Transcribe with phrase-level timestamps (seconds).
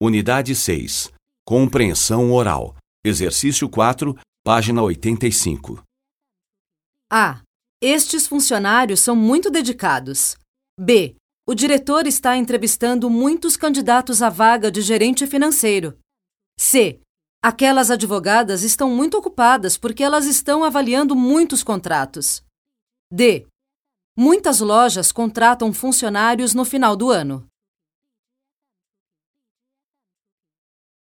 [0.00, 1.12] Unidade 6.
[1.44, 2.76] Compreensão oral.
[3.04, 5.82] Exercício 4, página 85.
[7.10, 7.42] A.
[7.82, 10.36] Estes funcionários são muito dedicados.
[10.78, 11.16] B.
[11.44, 15.98] O diretor está entrevistando muitos candidatos à vaga de gerente financeiro.
[16.56, 17.00] C.
[17.42, 22.44] Aquelas advogadas estão muito ocupadas porque elas estão avaliando muitos contratos.
[23.12, 23.48] D.
[24.16, 27.47] Muitas lojas contratam funcionários no final do ano.